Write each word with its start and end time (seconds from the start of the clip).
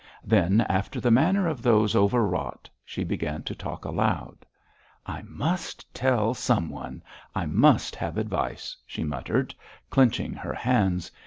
Then, 0.23 0.61
after 0.61 0.99
the 0.99 1.11
manner 1.11 1.47
of 1.47 1.61
those 1.61 1.95
over 1.95 2.25
wrought, 2.25 2.67
she 2.83 3.03
began 3.03 3.43
to 3.43 3.53
talk 3.53 3.85
aloud. 3.85 4.47
'I 5.05 5.21
must 5.27 5.93
tell 5.93 6.33
someone; 6.33 7.03
I 7.35 7.45
must 7.45 7.95
have 7.97 8.17
advice,' 8.17 8.75
she 8.87 9.03
muttered, 9.03 9.53
clenching 9.91 10.33
her 10.33 10.55
hands. 10.55 11.11